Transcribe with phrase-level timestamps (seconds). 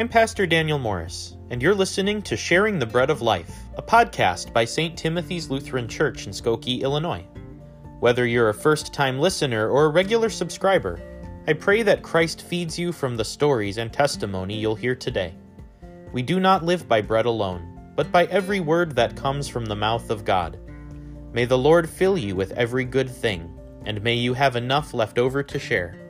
[0.00, 4.50] I'm Pastor Daniel Morris, and you're listening to Sharing the Bread of Life, a podcast
[4.50, 4.96] by St.
[4.96, 7.22] Timothy's Lutheran Church in Skokie, Illinois.
[7.98, 10.98] Whether you're a first time listener or a regular subscriber,
[11.46, 15.34] I pray that Christ feeds you from the stories and testimony you'll hear today.
[16.14, 19.76] We do not live by bread alone, but by every word that comes from the
[19.76, 20.58] mouth of God.
[21.34, 23.54] May the Lord fill you with every good thing,
[23.84, 26.09] and may you have enough left over to share.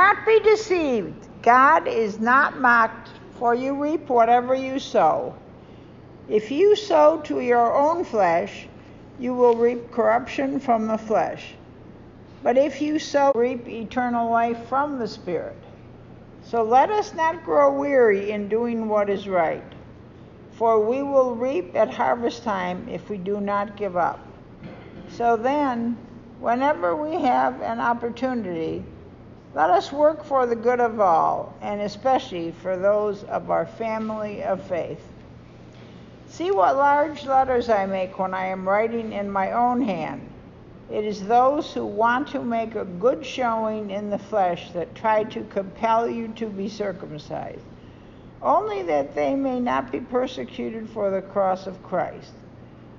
[0.00, 1.28] Not be deceived.
[1.42, 5.34] God is not mocked, for you reap whatever you sow.
[6.26, 8.66] If you sow to your own flesh,
[9.18, 11.52] you will reap corruption from the flesh.
[12.42, 15.58] But if you sow, reap eternal life from the Spirit.
[16.44, 19.70] So let us not grow weary in doing what is right,
[20.52, 24.26] for we will reap at harvest time if we do not give up.
[25.10, 25.98] So then,
[26.38, 28.82] whenever we have an opportunity,
[29.52, 34.44] let us work for the good of all, and especially for those of our family
[34.44, 35.02] of faith.
[36.28, 40.28] See what large letters I make when I am writing in my own hand.
[40.88, 45.24] It is those who want to make a good showing in the flesh that try
[45.24, 47.64] to compel you to be circumcised,
[48.42, 52.32] only that they may not be persecuted for the cross of Christ.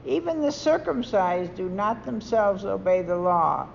[0.05, 3.67] Even the circumcised do not themselves obey the law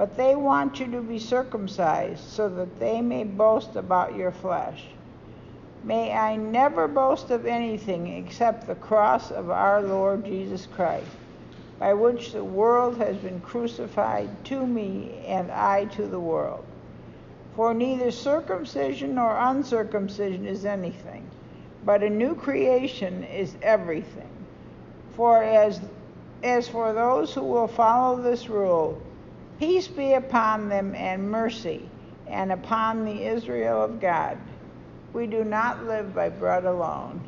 [0.00, 4.86] but they want you to be circumcised so that they may boast about your flesh.
[5.84, 11.10] May I never boast of anything except the cross of our Lord Jesus Christ,
[11.78, 16.64] by which the world has been crucified to me and I to the world.
[17.54, 21.26] For neither circumcision nor uncircumcision is anything,
[21.84, 24.30] but a new creation is everything.
[25.14, 25.78] For as,
[26.42, 28.98] as for those who will follow this rule,
[29.60, 31.86] Peace be upon them and mercy,
[32.26, 34.38] and upon the Israel of God.
[35.12, 37.22] We do not live by bread alone,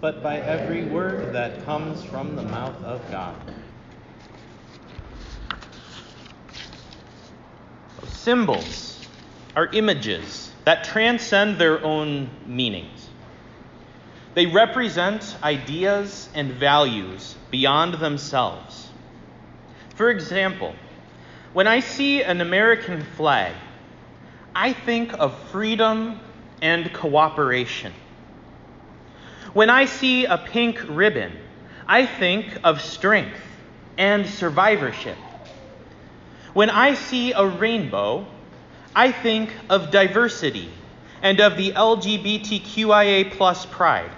[0.00, 3.36] but by every word that comes from the mouth of God.
[8.08, 9.06] Symbols
[9.54, 13.10] are images that transcend their own meanings.
[14.32, 18.88] They represent ideas and values beyond themselves.
[19.94, 20.74] For example,
[21.56, 23.54] when I see an American flag,
[24.54, 26.20] I think of freedom
[26.60, 27.94] and cooperation.
[29.54, 31.32] When I see a pink ribbon,
[31.86, 33.40] I think of strength
[33.96, 35.16] and survivorship.
[36.52, 38.26] When I see a rainbow,
[38.94, 40.70] I think of diversity
[41.22, 44.10] and of the LGBTQIA plus pride.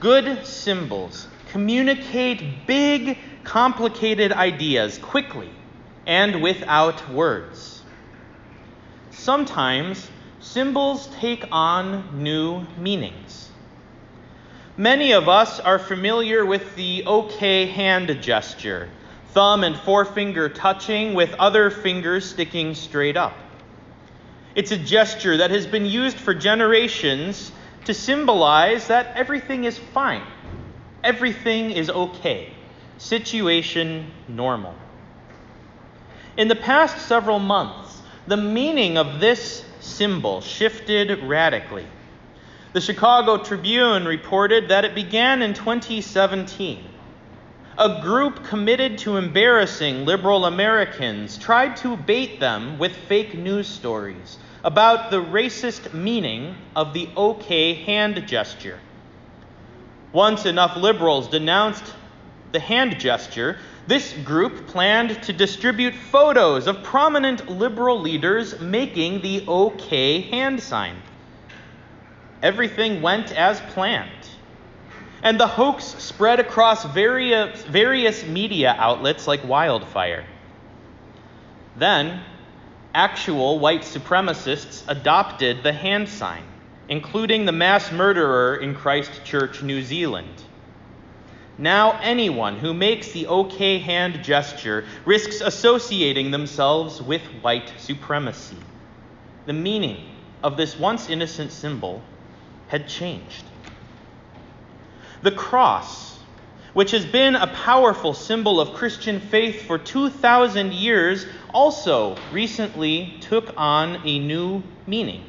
[0.00, 5.48] Good symbols communicate big, complicated ideas quickly
[6.08, 7.82] and without words.
[9.10, 10.10] Sometimes
[10.40, 13.50] symbols take on new meanings.
[14.78, 18.88] Many of us are familiar with the OK hand gesture,
[19.32, 23.36] thumb and forefinger touching with other fingers sticking straight up.
[24.54, 27.52] It's a gesture that has been used for generations
[27.84, 30.22] to symbolize that everything is fine,
[31.04, 32.52] everything is okay,
[32.96, 34.74] situation normal.
[36.38, 41.84] In the past several months, the meaning of this symbol shifted radically.
[42.74, 46.84] The Chicago Tribune reported that it began in 2017.
[47.76, 54.38] A group committed to embarrassing liberal Americans tried to bait them with fake news stories
[54.62, 58.78] about the racist meaning of the OK hand gesture.
[60.12, 61.94] Once enough liberals denounced
[62.52, 69.44] the hand gesture, this group planned to distribute photos of prominent liberal leaders making the
[69.46, 70.96] OK hand sign.
[72.42, 74.10] Everything went as planned.
[75.22, 80.24] And the hoax spread across various, various media outlets like wildfire.
[81.76, 82.20] Then,
[82.94, 86.44] actual white supremacists adopted the hand sign,
[86.88, 90.44] including the mass murderer in Christchurch, New Zealand.
[91.58, 98.56] Now, anyone who makes the OK hand gesture risks associating themselves with white supremacy.
[99.46, 100.08] The meaning
[100.42, 102.00] of this once innocent symbol
[102.68, 103.44] had changed.
[105.22, 106.20] The cross,
[106.74, 113.52] which has been a powerful symbol of Christian faith for 2,000 years, also recently took
[113.56, 115.24] on a new meaning.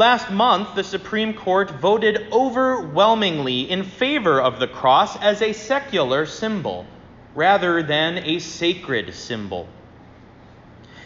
[0.00, 6.24] Last month, the Supreme Court voted overwhelmingly in favor of the cross as a secular
[6.24, 6.86] symbol,
[7.34, 9.68] rather than a sacred symbol.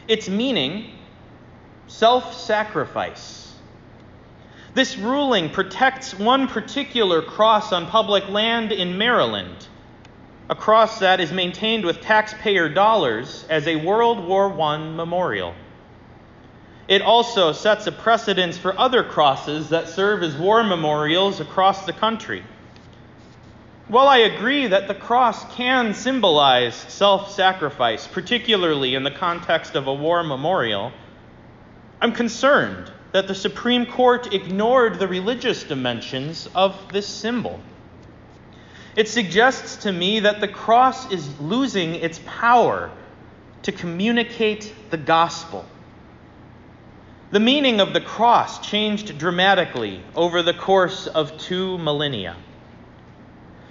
[0.07, 0.93] Its meaning
[1.89, 3.57] self sacrifice.
[4.75, 9.67] This ruling protects one particular cross on public land in Maryland,
[10.49, 15.53] a cross that is maintained with taxpayer dollars as a World War I memorial.
[16.87, 21.93] It also sets a precedence for other crosses that serve as war memorials across the
[21.93, 22.45] country.
[23.89, 29.87] While I agree that the cross can symbolize self sacrifice, particularly in the context of
[29.87, 30.93] a war memorial,
[32.01, 37.61] I'm concerned that the Supreme Court ignored the religious dimensions of this symbol.
[38.97, 42.91] It suggests to me that the cross is losing its power
[43.63, 45.65] to communicate the gospel.
[47.35, 52.37] The meaning of the cross changed dramatically over the course of two millennia.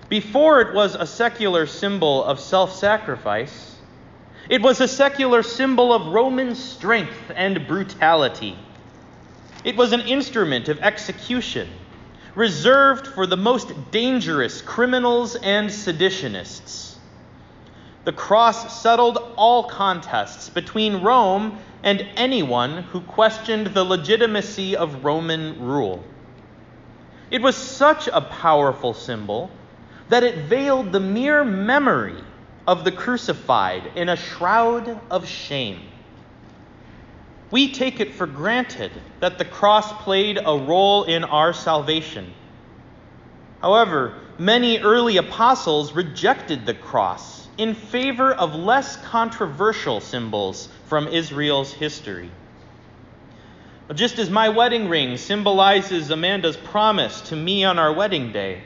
[0.09, 3.77] Before it was a secular symbol of self sacrifice,
[4.49, 8.57] it was a secular symbol of Roman strength and brutality.
[9.63, 11.69] It was an instrument of execution,
[12.35, 16.82] reserved for the most dangerous criminals and seditionists.
[18.05, 25.61] The cross settled all contests between Rome and anyone who questioned the legitimacy of Roman
[25.61, 26.03] rule.
[27.31, 29.49] It was such a powerful symbol
[30.09, 32.21] that it veiled the mere memory
[32.67, 35.79] of the crucified in a shroud of shame.
[37.51, 38.91] We take it for granted
[39.21, 42.33] that the cross played a role in our salvation.
[43.61, 51.71] However, many early apostles rejected the cross in favor of less controversial symbols from Israel's
[51.73, 52.31] history.
[53.93, 58.63] Just as my wedding ring symbolizes Amanda's promise to me on our wedding day,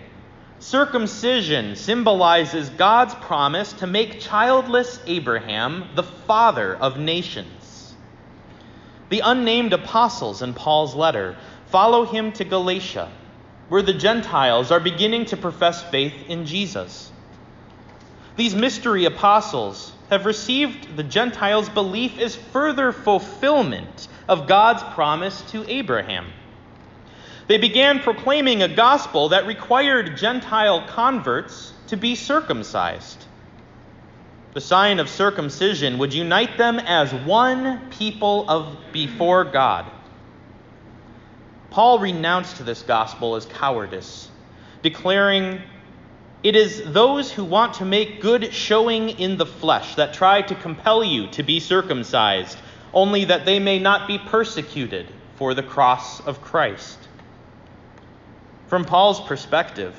[0.60, 7.96] circumcision symbolizes God's promise to make childless Abraham the father of nations.
[9.10, 11.36] The unnamed apostles in Paul's letter
[11.68, 13.12] follow him to Galatia,
[13.70, 17.12] where the Gentiles are beginning to profess faith in Jesus.
[18.38, 25.66] These mystery apostles have received the Gentiles' belief as further fulfillment of God's promise to
[25.68, 26.28] Abraham.
[27.48, 33.26] They began proclaiming a gospel that required Gentile converts to be circumcised.
[34.54, 39.86] The sign of circumcision would unite them as one people of before God.
[41.72, 44.30] Paul renounced this gospel as cowardice,
[44.82, 45.62] declaring
[46.44, 50.56] it is those who want to make good showing in the flesh that try to
[50.56, 52.58] compel you to be circumcised,
[52.94, 57.00] only that they may not be persecuted for the cross of Christ.
[58.68, 59.96] From Paul's perspective,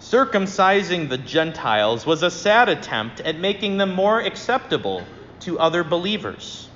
[0.00, 5.04] circumcising the Gentiles was a sad attempt at making them more acceptable
[5.40, 6.68] to other believers.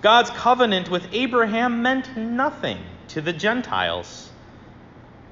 [0.00, 2.78] God's covenant with Abraham meant nothing
[3.08, 4.30] to the Gentiles.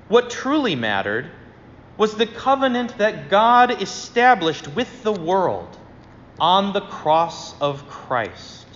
[0.09, 1.31] What truly mattered
[1.97, 5.77] was the covenant that God established with the world
[6.39, 8.67] on the cross of Christ.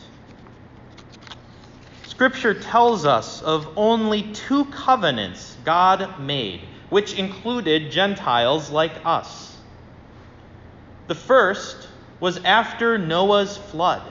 [2.04, 9.56] Scripture tells us of only two covenants God made, which included Gentiles like us.
[11.06, 11.88] The first
[12.20, 14.02] was after Noah's flood,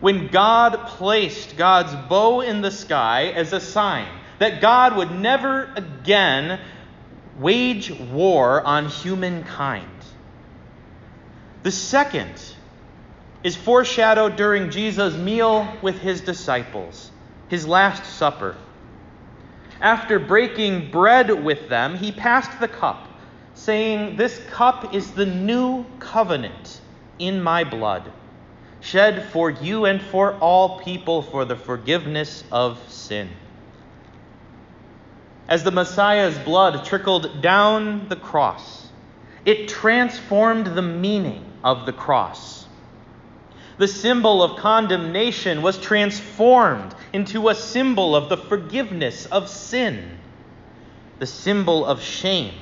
[0.00, 5.72] when God placed God's bow in the sky as a sign that God would never
[5.76, 6.60] again
[7.38, 9.86] wage war on humankind.
[11.62, 12.34] The second
[13.44, 17.10] is foreshadowed during Jesus' meal with his disciples,
[17.48, 18.56] his Last Supper.
[19.80, 23.08] After breaking bread with them, he passed the cup,
[23.54, 26.80] saying, This cup is the new covenant
[27.20, 28.10] in my blood,
[28.80, 33.28] shed for you and for all people for the forgiveness of sin
[35.48, 38.88] as the Messiah's blood trickled down the cross,
[39.44, 42.66] it transformed the meaning of the cross.
[43.78, 50.18] The symbol of condemnation was transformed into a symbol of the forgiveness of sin.
[51.18, 52.54] The symbol of shame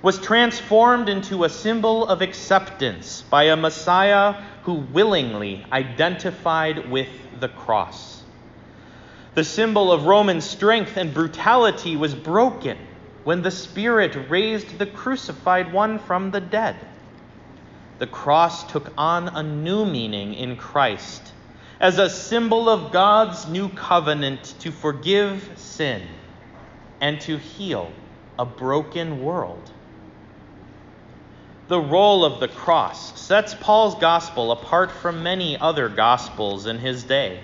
[0.00, 7.08] was transformed into a symbol of acceptance by a Messiah who willingly identified with
[7.40, 8.23] the cross.
[9.34, 12.78] The symbol of Roman strength and brutality was broken
[13.24, 16.76] when the Spirit raised the crucified one from the dead.
[17.98, 21.32] The cross took on a new meaning in Christ
[21.80, 26.02] as a symbol of God's new covenant to forgive sin
[27.00, 27.90] and to heal
[28.38, 29.70] a broken world.
[31.68, 37.04] the role of the cross sets Paul's gospel apart from many other gospels in his
[37.04, 37.40] day.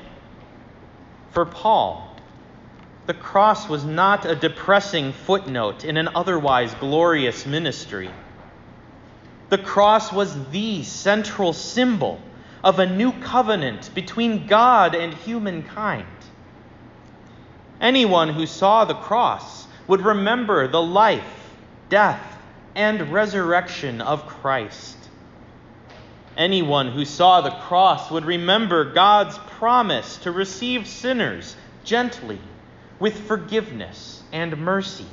[1.30, 2.16] For Paul,
[3.06, 8.10] the cross was not a depressing footnote in an otherwise glorious ministry.
[9.48, 12.20] The cross was the central symbol
[12.62, 16.06] of a new covenant between God and humankind.
[17.80, 21.52] Anyone who saw the cross would remember the life,
[21.88, 22.38] death,
[22.76, 24.96] and resurrection of Christ.
[26.36, 32.38] Anyone who saw the cross would remember God's promise to receive sinners gently
[32.98, 35.06] with forgiveness and mercy.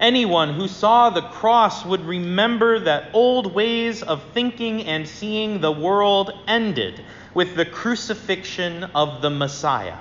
[0.00, 5.72] Anyone who saw the cross would remember that old ways of thinking and seeing the
[5.72, 9.98] world ended with the crucifixion of the Messiah.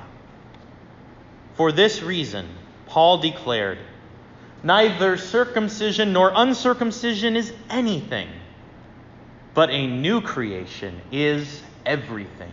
[1.55, 2.48] For this reason,
[2.88, 3.77] Paul declared,
[4.63, 8.29] Neither circumcision nor uncircumcision is anything,
[9.53, 12.51] but a new creation is everything.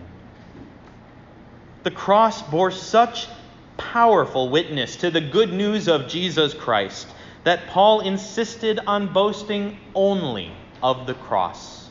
[1.83, 3.29] The cross bore such
[3.76, 7.07] powerful witness to the good news of Jesus Christ
[7.45, 11.88] that Paul insisted on boasting only of the cross.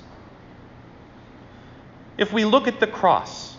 [2.17, 3.55] If we look at the cross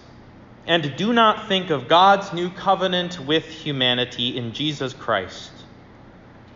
[0.67, 5.53] and do not think of God's new covenant with humanity in Jesus Christ,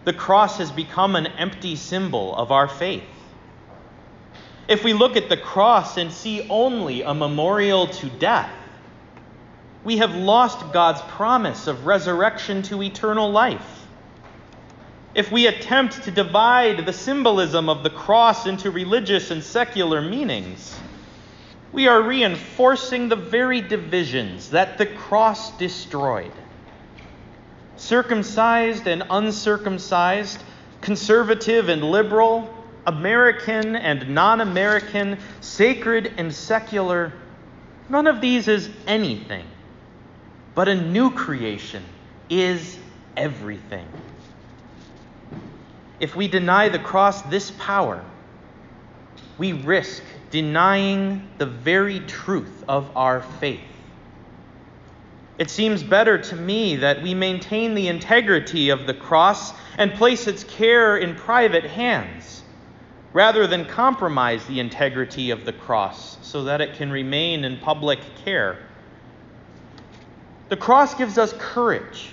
[0.05, 3.05] the cross has become an empty symbol of our faith.
[4.71, 8.51] If we look at the cross and see only a memorial to death,
[9.85, 13.81] we have lost God's promise of resurrection to eternal life
[15.15, 20.79] if we attempt to divide the symbolism of the cross into religious and secular meanings,
[21.73, 26.33] we are reinforcing the very divisions that the cross destroyed.
[27.77, 30.43] Circumcised and uncircumcised,
[30.81, 32.49] conservative and liberal,
[32.87, 37.13] American and non American, sacred and secular,
[37.89, 39.47] none of these is anything.
[40.55, 41.85] But a new creation
[42.29, 42.79] is
[43.17, 43.87] everything
[46.01, 48.03] if we deny the cross this power,
[49.37, 53.61] we risk denying the very truth of our faith.
[55.39, 60.27] It seems better to me that we maintain the integrity of the cross and place
[60.27, 62.20] its care in private hands,
[63.13, 67.99] rather than compromise the integrity of the cross so that it can remain in public
[68.25, 68.59] care.
[70.49, 72.11] The cross gives us courage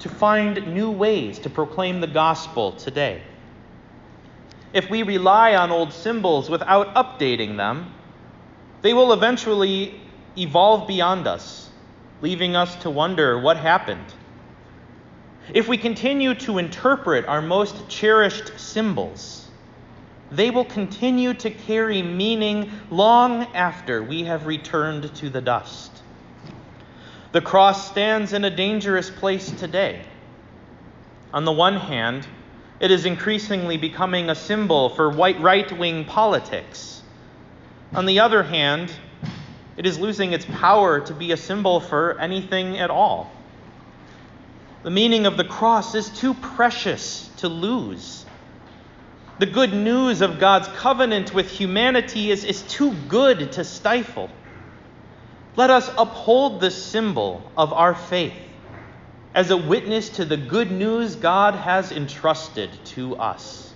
[0.00, 3.22] to find new ways to proclaim the gospel today.
[4.72, 7.92] If we rely on old symbols without updating them,
[8.82, 10.00] they will eventually
[10.38, 11.68] evolve beyond us,
[12.22, 14.14] leaving us to wonder what happened.
[15.52, 19.39] If we continue to interpret our most cherished symbols,
[20.30, 25.90] they will continue to carry meaning long after we have returned to the dust.
[27.32, 30.02] The cross stands in a dangerous place today.
[31.32, 32.26] On the one hand,
[32.80, 37.02] it is increasingly becoming a symbol for white right wing politics.
[37.94, 38.92] On the other hand,
[39.76, 43.30] it is losing its power to be a symbol for anything at all.
[44.82, 48.24] The meaning of the cross is too precious to lose.
[49.40, 54.28] The good news of God's covenant with humanity is, is too good to stifle.
[55.56, 58.34] Let us uphold the symbol of our faith
[59.34, 63.72] as a witness to the good news God has entrusted to us.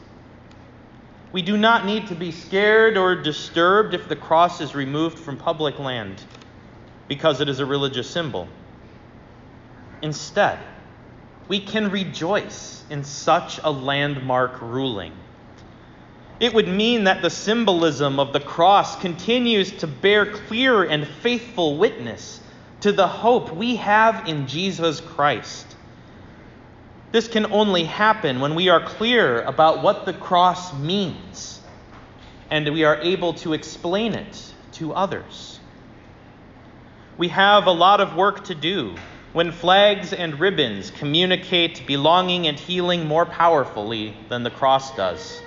[1.33, 5.39] We do not need to be scared or disturbed if the cross is removed from
[5.39, 6.23] public land
[7.09, 8.49] because it is a religious symbol.
[10.03, 10.59] Instead,
[11.49, 15.15] we can rejoice in such a landmark ruling
[16.41, 21.77] it would mean that the symbolism of the cross continues to bear clear and faithful
[21.79, 22.41] witness
[22.81, 25.67] to the hope we have in Jesus Christ.
[27.13, 31.61] This can only happen when we are clear about what the cross means
[32.51, 35.61] and we are able to explain it to others.
[37.17, 38.97] We have a lot of work to do
[39.33, 45.41] when flags and ribbons communicate belonging and healing more powerfully than the cross does.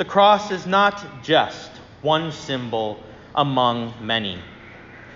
[0.00, 2.98] The cross is not just one symbol
[3.34, 4.38] among many.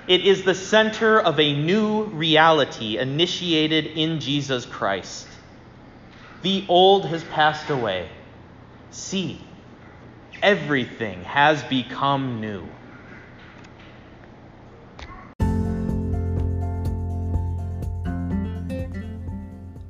[0.06, 5.26] It is the center of a new reality initiated in Jesus Christ.
[6.42, 8.10] The old has passed away.
[8.90, 9.40] See,
[10.42, 12.68] everything has become new.